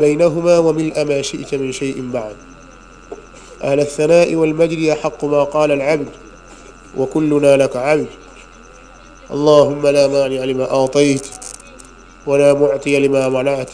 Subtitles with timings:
[0.00, 2.36] بينهما وملء ما شئت من شيء بعد.
[3.62, 6.08] أهل الثناء والمجد يحق ما قال العبد
[6.96, 8.06] وكلنا لك عبد.
[9.30, 11.26] اللهم لا مانع لما أعطيت
[12.26, 13.70] ولا معطي لما منعت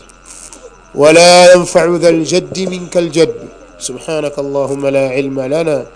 [0.94, 3.48] ولا ينفع ذا الجد منك الجد.
[3.78, 5.86] سبحانك اللهم لا علم لنا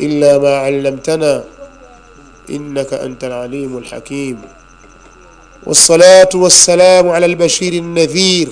[0.00, 1.44] إلا ما علمتنا
[2.50, 4.38] إنك أنت العليم الحكيم.
[5.66, 8.48] والصلاة والسلام على البشير النذير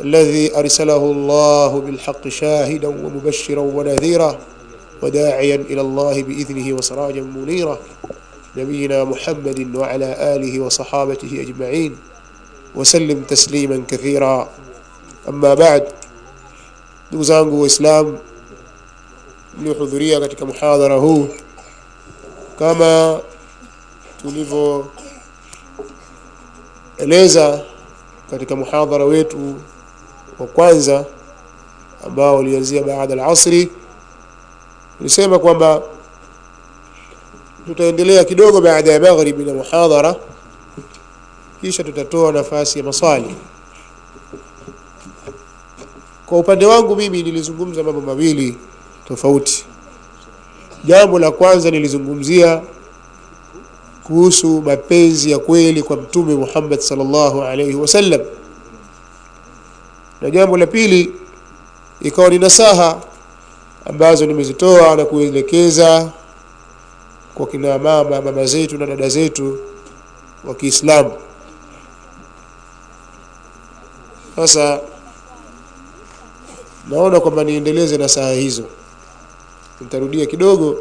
[0.00, 4.38] الذي أرسله الله بالحق شاهدا ومبشرا ونذيرا
[5.02, 7.78] وداعيا إلى الله بإذنه وسراجا منيرا.
[8.56, 11.96] نبينا محمد وعلى آله وصحابته أجمعين.
[12.74, 14.48] وسلم تسليما كثيرا.
[15.28, 15.84] أما بعد
[17.10, 18.18] ndugu zangu waislamu
[19.60, 21.28] mliohudhuria katika muhadhara huu
[26.96, 27.60] tulivyoeleza
[28.30, 29.54] katika muhadhara wetu
[30.38, 31.04] wa kwanza
[32.06, 33.70] ambao ulianzia baada al-asri
[34.98, 35.82] tulisema kwamba
[37.66, 40.16] tutaendelea kidogo baada ya maghribi na muhadhara
[41.60, 43.34] kisha tutatoa nafasi ya maswali.
[46.26, 48.58] Kwa upande wangu mimi nilizungumza mambo mawili
[49.08, 49.64] tofauti.
[50.84, 52.62] Jambo la kwanza nilizungumzia
[54.04, 58.20] kuhusu mapenzi ya kweli kwa mtume Muhammad sallallahu alaihi wasallam
[60.20, 61.12] na jambo la pili
[62.00, 63.00] ikawa ni nasaha
[63.84, 66.12] ambazo nimezitoa na kuelekeza
[67.34, 69.58] kwa kina mama mama zetu na dada zetu
[70.44, 71.12] wa Kiislamu.
[74.36, 74.80] Sasa
[76.90, 78.64] naona kwamba niendeleze nasaha hizo.
[79.80, 80.76] Nitarudia kidogo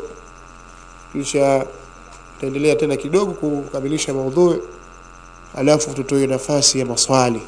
[1.13, 1.65] kisha
[2.44, 4.59] tutaendelea tena kidogo kukamilisha maudhui
[5.55, 7.41] alafu tutoe nafasi ya maswali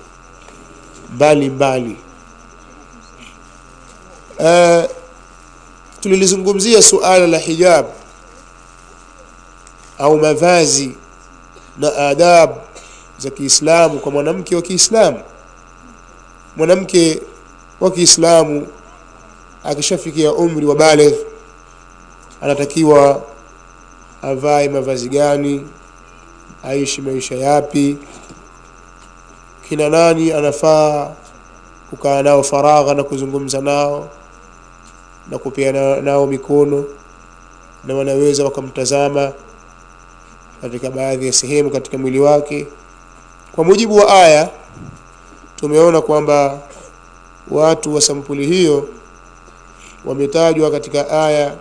[1.16, 1.98] mbali mbali.
[4.40, 4.84] Uh,
[6.02, 7.86] tulilizungumzia suala la hijab
[9.98, 10.96] au mavazi
[11.78, 12.56] na adabu
[13.18, 15.20] za Kiislamu kwa mwanamke wa Kiislamu.
[16.56, 17.22] Mwanamke
[17.80, 18.68] wa Kiislamu
[19.64, 21.16] akishafikia umri wa baligh
[22.42, 23.35] anatakiwa
[24.22, 25.68] avae mavazi gani?
[26.64, 27.98] Aishi maisha yapi?
[29.70, 31.12] Kina nani anafaa
[31.90, 34.10] kukaa nao faragha na kuzungumza nao
[35.30, 36.86] na kupeana nao mikono?
[37.84, 39.32] Na wanaweza wakamtazama
[40.62, 42.68] katika baadhi ya sehemu katika mwili wake?
[43.56, 44.50] Kwa mujibu wa aya
[45.56, 46.60] tumeona kwamba
[47.52, 48.90] watu wa sampuli hiyo
[50.06, 51.56] wametajwa katika aya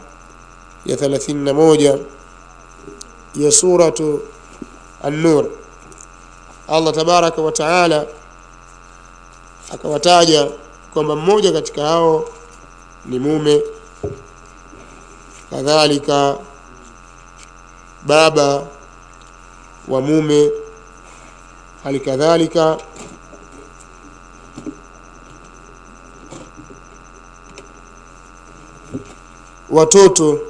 [0.87, 1.99] ya 31
[3.37, 4.21] ya suratu
[5.03, 5.47] an-nur.
[6.69, 8.07] Allah tabaraka wa taala
[9.75, 10.49] akawataja
[10.95, 12.25] kwamba mmoja katika hao
[13.07, 13.63] ni mume
[15.51, 16.37] kadhalika
[18.07, 18.67] baba
[19.89, 20.51] wa mume
[21.85, 22.79] hali kadhalika
[29.71, 30.41] watoto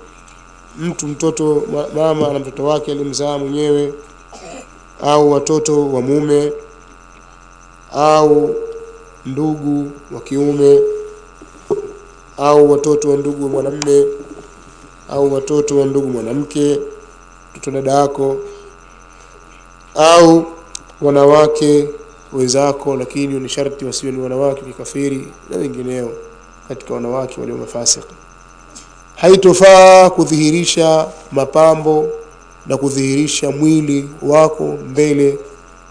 [0.79, 1.62] mtu mtoto
[1.95, 3.95] mama na mtoto wake alimzaa mwenyewe
[5.03, 6.53] au watoto wa mume
[7.93, 8.55] au
[9.27, 10.81] ndugu wa kiume
[12.37, 14.07] au watoto wa ndugu wa mwanamme
[15.09, 16.81] au watoto wa ndugu mwanamke
[17.51, 18.37] mtoto dada yako
[19.95, 20.47] au
[21.03, 21.89] wanawake
[22.33, 26.11] wenzako lakini ni sharti wasiwe ni wanawake kikafiri na wengineo
[26.69, 28.07] katika wanawake walio mafasiki
[29.29, 32.09] haitofaa kudhihirisha mapambo
[32.67, 35.39] na kudhihirisha mwili wako mbele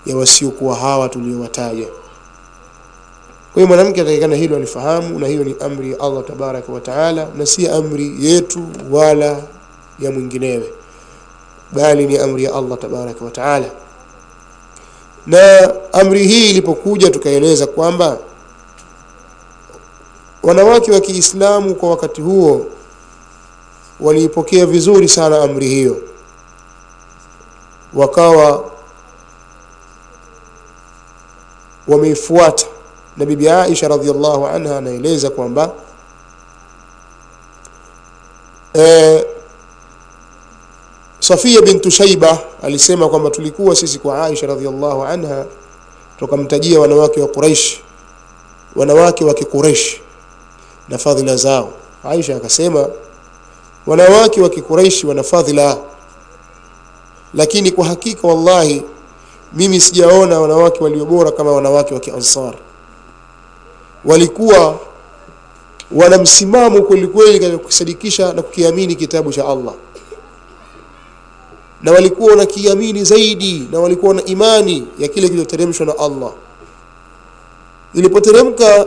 [0.05, 1.85] ya wasiokuwa hawa tuliowataja.
[3.53, 7.27] Kwa hiyo mwanamke atakikana hilo alifahamu na hiyo ni amri ya Allah tabaraka wa taala
[7.37, 9.41] na si amri yetu wala
[9.99, 10.69] ya mwinginewe
[11.71, 13.65] bali ni amri ya Allah tabaraka wa taala.
[15.27, 18.17] Na amri hii ilipokuja tukaeleza kwamba
[20.43, 22.65] wanawake wa Kiislamu kwa wakati huo
[23.99, 25.97] waliipokea vizuri sana amri hiyo.
[27.93, 28.71] Wakawa
[31.87, 32.65] wameifuata.
[33.17, 35.71] Na bibi Aisha radhiallahu anha anaeleza kwamba
[38.75, 39.25] e,
[41.19, 45.45] Safia bintu Shaiba alisema kwamba tulikuwa sisi kwa Aisha radhiallahu anha
[46.19, 47.79] tukamtajia wanawake wa Quraish
[48.75, 50.01] wanawake wa Kiquraish
[50.89, 51.73] na fadhila zao.
[52.03, 52.89] Aisha akasema
[53.87, 55.77] wanawake wa kikureishi wana fadhila.
[57.33, 58.83] Lakini kwa hakika wallahi
[59.53, 62.53] mimi sijaona wanawake waliobora kama wanawake wa kiansar.
[64.05, 64.79] Walikuwa
[65.91, 69.73] wana msimamo kwelikweli katika kukisadikisha na kukiamini kitabu cha allah.
[71.81, 76.31] Na walikuwa wanakiamini zaidi na walikuwa na imani ya kile kilichoteremshwa na allah.
[77.93, 78.85] Ilipoteremka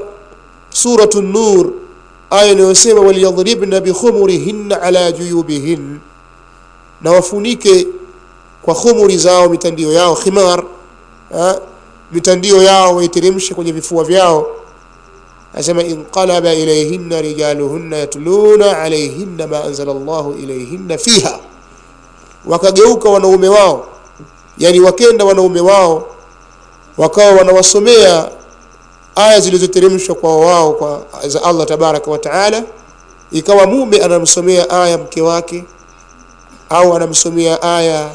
[0.71, 1.71] suratu nur
[2.31, 5.99] aya inayosema waliyadhribna bikhumurihinna ala juyubihin
[7.03, 7.87] na wafunike
[8.63, 10.65] kwa khumuri zao mitandio yao khimar
[11.33, 11.61] ha?
[12.13, 14.47] mitandio yao waiteremshe kwenye vifua vyao.
[15.55, 21.39] Asema inqalaba ilayhinna rijaluhunna yatluna alayhinna ma anzala Allahu ilayhinna fiha.
[22.47, 23.87] Wakageuka wanaume wao
[24.59, 26.07] yani wakenda wanaume wao
[26.99, 28.31] wakawa wanawasomea
[29.17, 32.63] aya zilizoteremshwa kwa wao kwa za Allah tabaraka wa taala.
[33.33, 35.65] Ikawa mume anamsomea aya mke wake
[36.71, 38.11] au anamsomea aya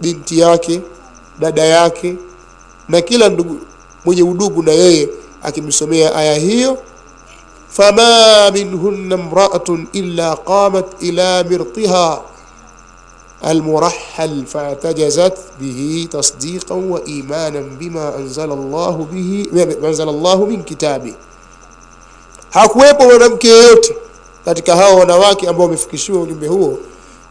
[0.00, 0.80] binti yake
[1.38, 2.16] dada yake
[2.88, 3.58] na kila ndugu
[4.04, 5.08] mwenye udugu na yeye
[5.42, 6.78] akimsomea aya hiyo.
[7.68, 12.20] Fama minhunna imra'atun illa qamat ila mirtiha
[13.45, 21.13] المرحل فاعتجزت به تصديقا وإيمانا بما أنزل الله به ما أنزل الله من كتابه
[22.49, 23.95] hakuwepo mwanamke yeyote
[24.45, 26.77] katika hao wanawake ambao wamefikishiwa ujumbe huo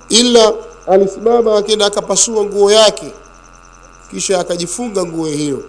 [0.08, 0.52] ila
[0.86, 3.12] alisimama akenda akapasua nguo yake
[4.10, 5.62] kisha akajifunga nguo hiyo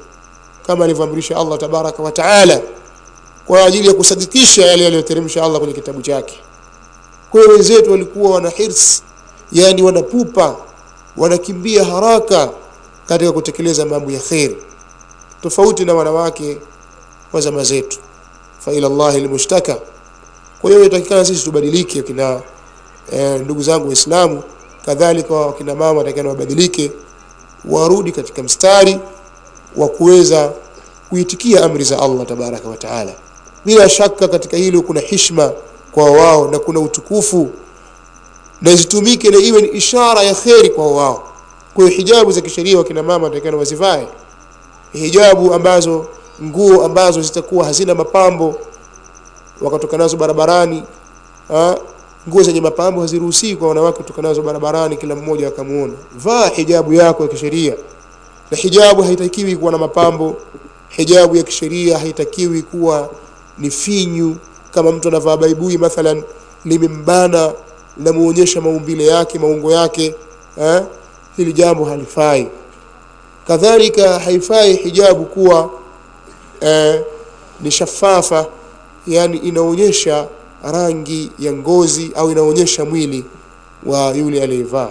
[0.68, 2.62] kama alivyoamrisha Allah tabaraka wa taala
[3.46, 6.40] kwa ajili ya kusadikisha yale yaliyoteremsha Allah kwenye kitabu chake
[7.32, 9.04] kwa hiyo wenzetu walikuwa wana hirs
[9.53, 10.57] yani wanapupa
[11.17, 12.51] wanakimbia haraka
[13.07, 14.57] katika kutekeleza mambo ya kheri
[15.43, 16.59] tofauti na wanawake
[17.33, 17.99] wa zama zetu.
[18.59, 19.79] Fa ila Allahi almushtaka.
[20.61, 22.41] Kwa hiyo inatakikana sisi tubadilike kina
[23.13, 24.43] e, ndugu zangu waislamu.
[24.87, 26.93] Kadhalika wakina mama watakana wabadilike
[27.65, 28.99] warudi katika mstari
[29.77, 30.53] wa kuweza
[31.09, 33.13] kuitikia amri za Allah tabaraka wa taala.
[33.65, 35.53] Bila shaka katika hilo kuna hishma
[35.93, 37.51] kwa wao na kuna utukufu
[38.61, 41.23] na zitumike na iwe ni ishara ya kheri kwa wao.
[41.75, 44.09] Kwa hiyo hijabu za kisheria wakina mama watakana wazivae.
[44.93, 46.07] Hijabu ambazo
[46.43, 48.55] nguo ambazo zitakuwa hazina mapambo
[49.61, 50.83] wakatoka nazo barabarani
[51.49, 51.77] ha?
[52.29, 55.93] nguo zenye mapambo haziruhusiwi kwa wanawake kutoka nazo barabarani kila mmoja akamuona.
[56.17, 57.75] Vaa hijabu yako ya kisheria.
[58.51, 60.37] Na hijabu haitakiwi kuwa na mapambo.
[60.89, 63.09] Hijabu ya kisheria haitakiwi kuwa
[63.59, 64.37] ni finyu.
[64.71, 66.23] Kama mtu anavaa baibui mathalan
[66.65, 67.53] limembana
[67.97, 70.15] linamuonyesha maumbile yake maungo yake
[70.61, 70.83] eh?
[71.37, 72.49] hili jambo halifai.
[73.47, 75.71] Kadhalika haifai hijabu kuwa
[76.61, 77.03] eh,
[77.61, 78.47] ni shafafa
[79.07, 80.29] yani inaonyesha
[80.73, 83.25] rangi ya ngozi au inaonyesha mwili
[83.87, 84.89] wa yule aliyevaa.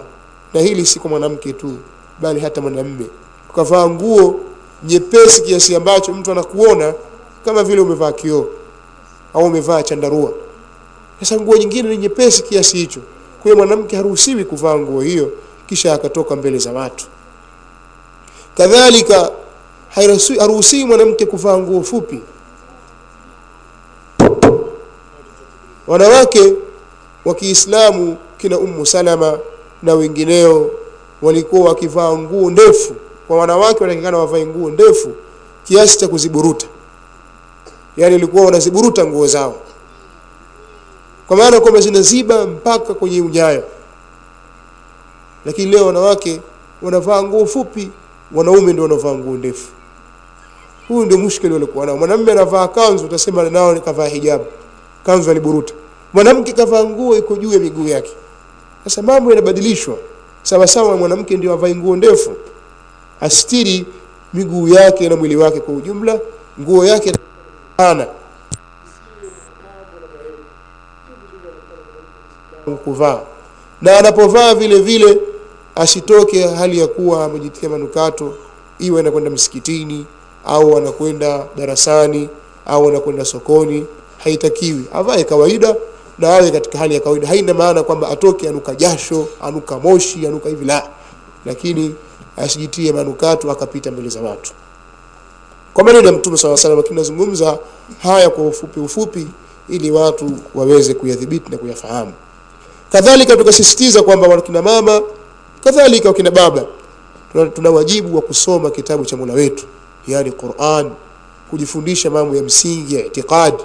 [0.53, 1.71] Na hili si kwa mwanamke tu
[2.21, 3.05] bali hata mwanamme
[3.49, 4.39] ukavaa nguo
[4.83, 6.93] nyepesi kiasi ambacho mtu anakuona
[7.45, 8.45] kama vile umevaa kioo
[9.33, 10.31] au umevaa chandarua
[11.19, 12.99] sasa nguo nyingine ni nyepesi kiasi hicho.
[13.41, 15.31] Kwa hiyo mwanamke haruhusiwi kuvaa nguo hiyo
[15.67, 17.05] kisha akatoka mbele za watu.
[18.57, 19.31] Kadhalika
[20.37, 22.21] haruhusiwi mwanamke kuvaa nguo fupi.
[25.87, 26.53] Wanawake
[27.25, 29.39] wa Kiislamu kina Ummu Salama
[29.83, 30.71] na wengineo
[31.21, 32.95] walikuwa wakivaa nguo ndefu.
[33.27, 35.11] Kwa wanawake wanatakikana wavae nguo ndefu
[35.63, 36.67] kiasi cha kuziburuta.
[37.97, 39.55] Yani walikuwa wanaziburuta nguo zao
[41.27, 43.63] kwa maana kwamba zinaziba mpaka kwenye unyayo.
[45.45, 46.41] Lakini leo wanawake
[46.81, 47.89] wanavaa nguo fupi
[48.31, 49.67] wanaume ndio wanavaa nguo ndefu.
[50.87, 51.97] Huu ndio mushkeli walikuwa nao.
[51.97, 54.45] Mwanamume anavaa kanzu utasema nao nikavaa hijabu.
[55.05, 55.73] Kanzu aliburuta.
[56.13, 58.11] Mwanamke kavaa nguo iko juu ya miguu yake.
[58.83, 59.97] Sasa mambo yanabadilishwa.
[60.43, 62.33] Sawa sawa mwanamke ndio avae nguo ndefu.
[63.21, 63.85] Astiri
[64.33, 66.19] miguu yake na mwili wake kwa ujumla
[66.61, 67.13] nguo yake
[67.77, 68.07] pana
[72.71, 73.21] kuvaa.
[73.81, 75.17] Na anapovaa vile vile
[75.75, 78.33] asitoke hali ya kuwa amejitia manukato
[78.79, 80.05] iwe anakwenda msikitini
[80.45, 82.29] au anakwenda darasani
[82.65, 83.85] au anakwenda sokoni
[84.17, 84.83] haitakiwi.
[84.93, 85.75] Avae kawaida
[86.19, 87.27] na awe katika hali ya kawaida.
[87.27, 90.89] Haina maana kwamba atoke anuka jasho anuka moshi anuka hivi la.
[91.45, 91.95] Lakini
[92.37, 94.51] asijitie manukato akapita mbele za watu.
[95.73, 97.57] Kwa maneno ya mtume saw salam lakini nazungumza
[98.03, 99.27] haya kwa ufupi ufupi
[99.69, 102.13] ili watu waweze kuyadhibiti na kuyafahamu
[102.91, 105.01] kadhalika tukasisitiza kwamba wakina mama
[105.63, 106.65] kadhalika wakina baba
[107.55, 109.65] tuna, wajibu wa kusoma kitabu cha Mola wetu
[110.07, 110.91] yani Qur'an
[111.49, 113.63] kujifundisha mambo ya msingi ya itikadi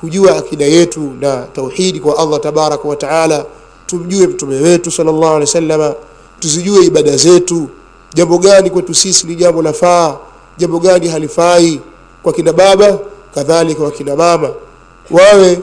[0.00, 3.44] kujua akida yetu na tauhidi kwa Allah tabaraka wa taala
[3.86, 5.94] tumjue mtume wetu sallallahu alaihi wasallama
[6.40, 7.68] tuzijue ibada zetu
[8.14, 10.16] jambo gani kwetu sisi ni jambo lafaa
[10.58, 11.80] jambo gani halifai
[12.22, 12.98] kwa kina baba
[13.34, 14.50] kadhalika kwa kina mama.
[15.10, 15.58] Wawe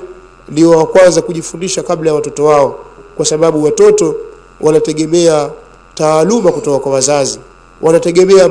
[0.50, 2.80] ndio wa kwanza kujifundisha kabla ya watoto wao
[3.20, 4.16] kwa sababu watoto
[4.62, 5.50] wanategemea
[5.96, 7.40] taaluma kutoka kwa wazazi
[7.82, 8.50] wanategemea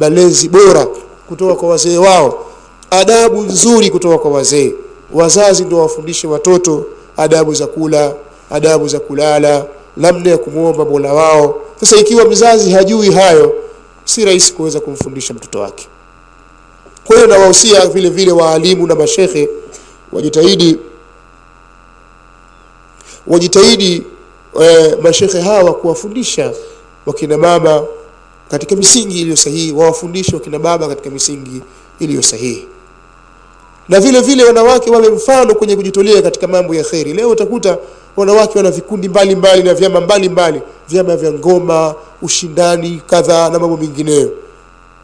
[0.00, 0.86] malezi bora
[1.28, 2.46] kutoka kwa wazee wao
[2.90, 4.74] adabu nzuri kutoka kwa wazee.
[5.12, 6.84] Wazazi ndio wafundishe watoto
[7.16, 8.14] adabu za kula
[8.50, 9.66] adabu za kulala
[9.96, 11.54] namna ya kumwomba mola wao.
[11.80, 13.54] Sasa ikiwa mzazi hajui hayo
[14.04, 15.88] si rahisi kuweza kumfundisha mtoto wake.
[17.06, 19.48] Kwa hiyo nawahusia vile vile waalimu na mashekhe
[20.12, 20.78] wajitahidi
[23.26, 24.02] wajitahidi
[24.62, 26.52] e, mashekhe hawa kuwafundisha
[27.06, 27.82] wakina mama
[28.50, 31.62] katika misingi iliyo sahihi wawafundishe wakina baba katika misingi
[31.98, 32.66] iliyo sahihi.
[33.88, 37.12] Na vile vile wanawake wawe mfano kwenye kujitolea katika mambo ya kheri.
[37.12, 37.78] Leo utakuta
[38.16, 44.30] wanawake wana vikundi mbalimbali na vyama mbalimbali vyama vya ngoma ushindani kadhaa na mambo mengineyo.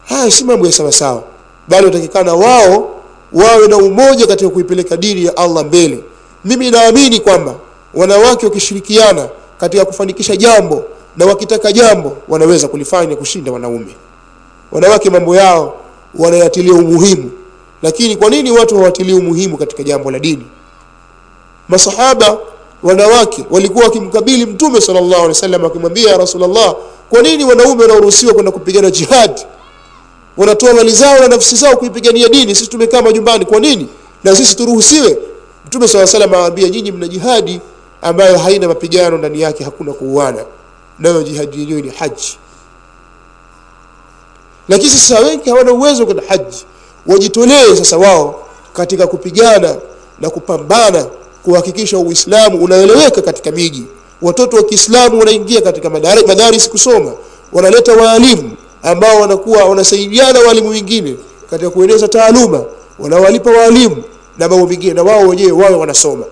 [0.05, 1.23] Haya si mambo ya sawasawa
[1.67, 3.01] bali watakikana wao
[3.33, 6.03] wawe na umoja katika kuipeleka dini ya allah mbele.
[6.45, 7.55] Mimi naamini kwamba
[7.93, 9.29] wanawake wakishirikiana
[9.59, 10.83] katika kufanikisha jambo
[11.17, 13.95] na wakitaka jambo wanaweza kulifanya kushinda wanaume.
[14.71, 15.75] Wanawake mambo yao
[16.15, 17.31] wanayatilia umuhimu.
[17.81, 20.45] Lakini kwa nini watu hawatilii umuhimu katika jambo la dini?
[21.69, 22.37] Masahaba
[22.83, 26.75] wanawake walikuwa wakimkabili mtume sallallahu alaihi wasallam wakimwambia ya rasulullah
[27.09, 29.41] kwa nini wanaume wanaoruhusiwa kwenda kupigana jihad?
[30.37, 32.55] Wanatoa mali zao na nafsi zao kuipigania dini.
[32.55, 33.87] Sisi tumekaa majumbani kwa nini?
[34.23, 35.17] Na sisi turuhusiwe?
[35.65, 37.61] Mtume saa salam awaambia nyinyi mna jihadi
[38.01, 40.45] ambayo haina mapigano ndani yake hakuna kuuana.
[40.99, 42.37] Nayo jihadi yenyewe ni haji
[44.69, 46.65] lakini sasa wengi hawana uwezo kwenda haji
[47.05, 49.75] wajitolee sasa wao katika kupigana
[50.19, 51.05] na kupambana
[51.43, 53.83] kuhakikisha uislamu unaeleweka katika miji.
[54.21, 57.11] Watoto wa kiislamu wanaingia katika madari- madaris kusoma.
[57.53, 58.51] Wanaleta waalimu
[58.83, 61.15] ambao wanakuwa wanasaidiana walimu wengine
[61.49, 62.63] katika kueneza taaluma.
[62.99, 64.03] Wanawalipa waalimu
[64.37, 66.25] na mambo mengine na wao wenyewe wawe wanasoma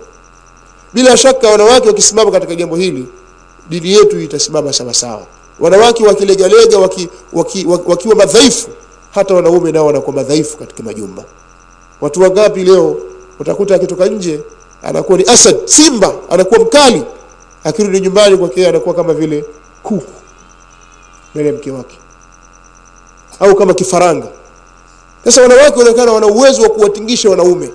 [0.96, 3.06] bila shaka wanawake wakisimama katika jambo hili
[3.68, 5.22] dini yetu itasimama sawasawa
[5.60, 8.68] wanawake wakilegalega waki, waki, waki, wakiwa madhaifu
[9.10, 11.24] hata wanaume nao wanakuwa madhaifu katika majumba.
[12.00, 12.96] Watu wangapi leo
[13.40, 14.40] utakuta akitoka nje
[14.82, 17.02] anakuwa ni asad simba anakuwa mkali
[17.64, 19.44] akirudi nyumbani kwake anakuwa kama vile
[19.82, 20.12] kuku
[21.34, 21.98] mbele mke wake
[23.40, 24.26] au kama kifaranga.
[25.24, 27.70] Sasa wanawake wanaonekana wana uwezo wa kuwatingisha wanaume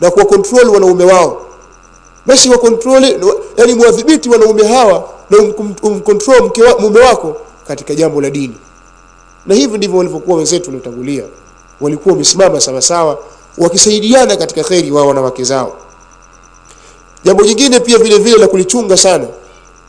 [0.00, 1.46] na kuwa control wanaume wao
[2.26, 3.04] basi wa control
[3.56, 7.36] yani mwadhibiti wanaume hawa na um- umcontrol mke mume wako
[7.68, 8.56] katika jambo la dini.
[9.46, 11.24] Na hivi ndivyo walivyokuwa wenzetu waliotangulia.
[11.80, 13.18] Walikuwa wamesimama sawasawa
[13.58, 15.76] wakisaidiana katika kheri wao wanawake zao.
[17.24, 19.26] Jambo jingine pia vile vile la kulichunga sana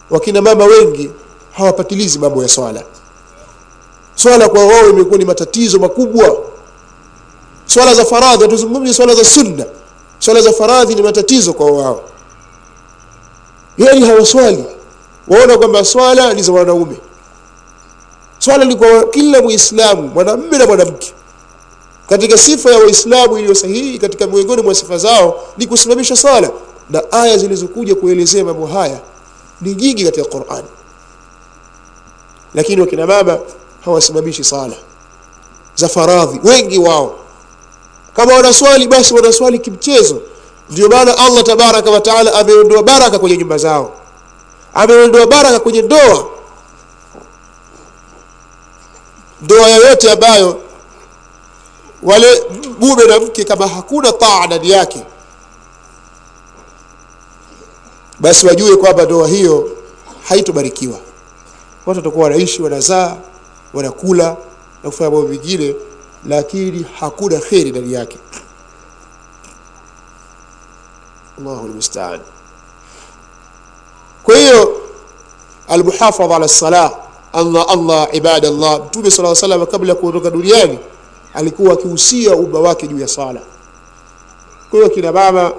[0.10, 1.10] wakina mama wengi
[1.52, 2.84] hawapatilizi mambo ya swala.
[4.16, 6.38] Swala kwa wao imekuwa ni matatizo makubwa.
[7.66, 9.66] Swala za faradhi tuzungumzie swala za sunna.
[10.20, 12.02] Swala za faradhi ni matatizo kwa wao
[13.78, 14.64] yani hawaswali
[15.28, 16.98] waona kwamba swala ni za wanaume.
[18.40, 21.14] Swala ni kwa kila muislamu mwanamume na mwanamke.
[22.10, 26.52] Katika sifa ya waislamu iliyo sahihi katika miongoni mwa sifa zao ni kusimamisha swala.
[26.90, 29.00] Na aya zilizokuja kuelezea mambo haya
[29.62, 30.68] ni nyingi katika qurani
[32.56, 33.40] lakini wakina mama
[33.86, 34.74] hawasimamishi sala
[35.76, 37.16] za faradhi wengi wao.
[38.16, 40.22] Kama wanaswali basi wanaswali kimchezo
[40.70, 43.96] ndio maana allah tabaraka wataala ameondoa baraka kwenye nyumba zao.
[44.74, 46.28] Ameondoa baraka kwenye ndoa.
[49.42, 50.62] Ndoa yoyote ambayo
[52.04, 52.44] wale
[52.80, 55.04] mume na mke kama hakuna taa ndani yake
[58.20, 59.70] basi wajue kwamba ndoa hiyo
[60.30, 61.00] haitobarikiwa.
[61.86, 63.16] Watu watakuwa wanaishi wanazaa
[63.74, 64.38] wanakula
[64.84, 65.76] na kufanya mambo mengine
[66.28, 68.18] lakini hakuna kheri ndani yake
[71.40, 72.20] allahu lmustaan
[74.24, 74.82] kwa hiyo
[75.68, 76.92] almuhafadha ala salah
[77.34, 80.80] allah allah ibada mtume الله عليه kabla ya kuondoka duniani
[81.34, 83.42] alikuwa akihusia umma wake juu ya sala.
[84.70, 85.54] Kwa hiyo kina baba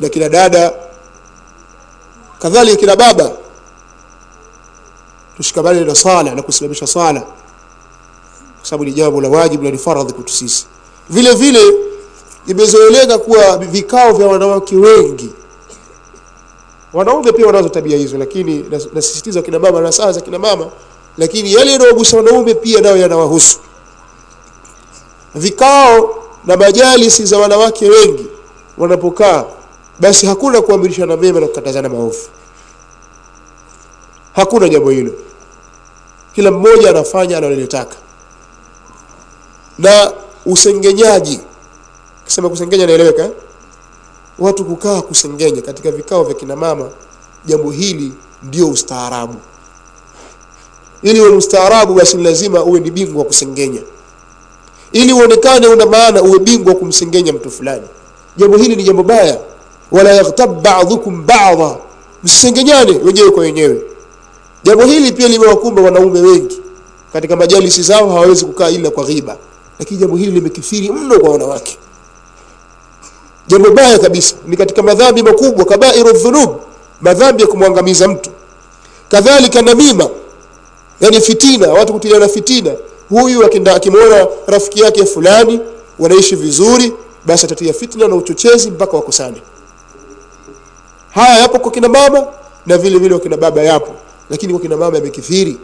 [0.00, 0.72] na kina dada
[2.38, 3.30] kadhalika kina baba
[5.36, 7.20] tushikamane na sala na kusimamisha sala.
[7.20, 10.66] Kwa sababu ni jambo la wajibu na ni faradhi kwetu sisi.
[11.10, 11.60] Vile vile
[12.46, 15.30] imezoeleka kuwa vikao vya wanawake wengi.
[16.92, 20.66] Wanaume pia wanazo tabia hizo lakini nasisitiza kina mama na saa za kina mama
[21.18, 23.58] lakini yale yanayogusa wanaume pia nayo yanawahusu.
[25.34, 28.26] Vikao na majalisi za wanawake wengi
[28.78, 29.44] wanapokaa
[30.00, 32.18] basi hakuna kuamrishana mema na kukatazana maovu.
[34.32, 35.12] Hakuna jambo hilo.
[36.34, 37.96] Kila mmoja anafanya analolitaka.
[39.78, 40.12] Na
[40.46, 41.40] usengenyaji
[42.30, 43.30] kisema kusengenya naeleweka eh?
[44.38, 46.88] watu kukaa kusengenya katika vikao vya kina mama
[47.46, 49.34] jambo hili ndio ustaarabu.
[51.02, 53.80] Ili uwe mstaarabu basi lazima uwe ni bingwa kusengenya.
[54.92, 57.86] Ili uonekane una maana uwe bingwa kumsengenya mtu fulani.
[58.36, 59.38] Jambo hili ni jambo baya.
[59.92, 61.76] Wala yaghtab ba'dhukum ba'dha.
[62.24, 63.82] Msisengenyane wenyewe kwa wenyewe.
[64.64, 66.60] Jambo hili pia limewakumba wanaume wengi.
[67.12, 69.36] Katika majalisi zao hawawezi kukaa ila kwa ghiba.
[69.78, 71.78] Lakini jambo hili limekithiri mno kwa wanawake
[73.50, 74.34] jambo baya kabisa.
[74.46, 76.56] Ni katika madhambi makubwa kabairu dhunub
[77.00, 78.30] madhambi ya kumwangamiza mtu.
[79.08, 80.08] Kadhalika namima
[81.00, 82.72] yani fitina watu kutiliana fitina.
[83.08, 85.60] Huyu akenda akimwona rafiki yake fulani
[85.98, 86.92] wanaishi vizuri
[87.26, 89.42] basi atatia fitna na uchochezi mpaka wakosane.
[91.10, 92.26] Haya yapo kwa kina mama
[92.66, 93.94] na vile vile kwa kina baba yapo.
[94.30, 95.56] Lakini kwa kina mama yamekithiri.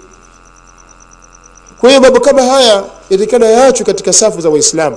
[1.80, 4.96] Kwa hiyo mambo kama haya yatakana yaachwe katika safu za waislamu.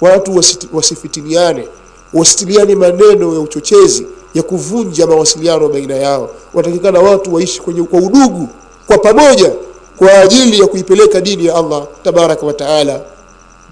[0.00, 0.40] Watu
[0.72, 1.68] wasifitiniane
[2.14, 6.30] wasitiliane maneno ya uchochezi ya kuvunja mawasiliano baina yao.
[6.54, 8.48] Watakikana watu waishi kwenye kwa udugu
[8.86, 9.52] kwa pamoja
[9.96, 13.00] kwa ajili ya kuipeleka dini ya Allah tabaraka wa taala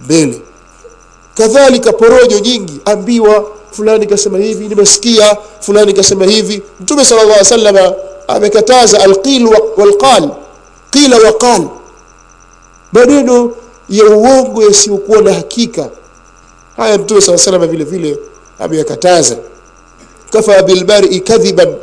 [0.05, 0.43] mbele.
[1.35, 6.63] Kadhalika porojo nyingi ambiwa fulani kasema hivi nimesikia fulani kasema hivi.
[6.81, 7.93] Mtume sallallahu alaihi wasallam
[8.29, 10.29] amekataza alqil wa- walqal
[10.91, 11.63] qila waqal
[12.93, 13.53] maneno
[13.89, 15.89] ya uongo yasiyokuwa na hakika.
[16.77, 18.19] Haya mtume sallallahu alaihi wasallam vile vile
[18.61, 19.37] ameyakataza
[20.31, 21.75] kafa bilbari kadhiban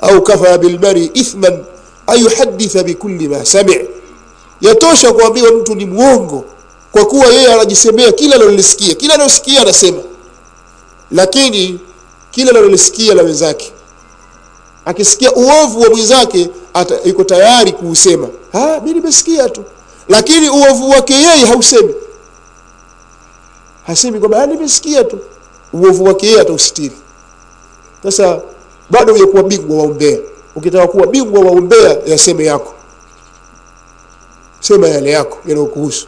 [0.00, 1.64] au kafa bilbari ithman
[2.06, 3.80] ayuhaditha bikulli ma sami'
[4.60, 6.44] yatosha kuambiwa mtu ni mwongo
[6.92, 8.94] kwa kuwa yeye anajisemea kila analolisikia.
[8.94, 9.98] Kila analosikia anasema.
[11.10, 11.80] Lakini
[12.30, 13.72] kila analolisikia la wenzake.
[14.84, 16.50] Akisikia uovu wa mwenzake
[17.04, 18.28] iko tayari kuusema.
[18.52, 19.64] Ah nimesikia tu.
[20.08, 21.94] Lakini uovu wake yeye hausemi.
[23.86, 25.18] Hasemi kwamba ah nimesikia tu
[25.72, 26.96] uovu wake yeye atausitiri
[28.02, 28.40] sasa
[28.90, 30.18] bado hujakuwa bingwa wa umbea
[30.56, 32.74] ukitaka kuwa bingwa wa umbea yaseme yako.
[34.60, 36.06] Sema yale yako yanayokuhusu.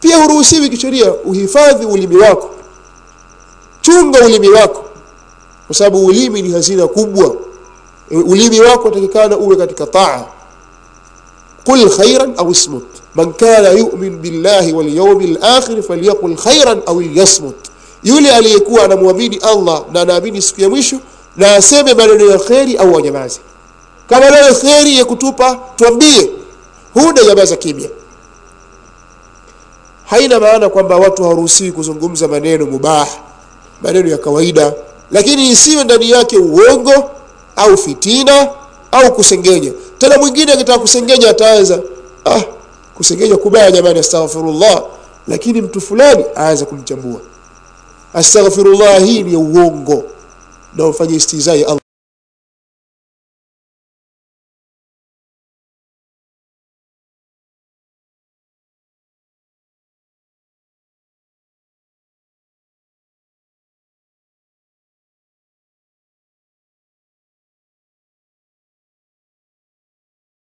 [0.00, 2.50] Pia huruhusiwi kisheria uhifadhi ulimi wako.
[3.80, 4.84] Chunga ulimi wako.
[5.66, 7.34] Kwa sababu ulimi ni hazina kubwa.
[8.10, 10.24] E, ulimi wako utakikana uwe katika taa.
[11.96, 12.84] Khairan au ismut.
[13.14, 17.67] Man kana yu'min billahi wal yawmil akhir falyaqul khairan au yasmut
[18.02, 20.96] yule aliyekuwa anamwamini Allah na anaamini siku ya mwisho
[21.36, 23.40] na aseme maneno ya kheri au anyamaze.
[24.08, 26.30] Kama leo kheri ya kutupa tuambie.
[26.94, 27.88] Huna nyamaza kimya.
[30.06, 33.08] Haina maana kwamba watu hawaruhusiwi kuzungumza maneno mubah
[33.82, 34.72] maneno ya kawaida
[35.10, 37.10] lakini isiwe ndani yake uongo
[37.56, 38.48] au fitina
[38.92, 39.72] au kusengenya.
[39.98, 41.80] Tena mwingine akitaka kusengenya ataanza
[42.24, 42.40] ah
[42.94, 44.82] kusengenya kubaya jamani astaghfirullah.
[45.28, 47.20] Lakini mtu fulani aanza kumchambua
[48.18, 50.04] astaghfirullah hii ni uongo.
[50.76, 51.64] Na ufanye istizai